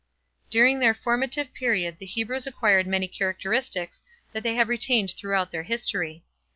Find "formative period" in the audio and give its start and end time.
0.95-1.99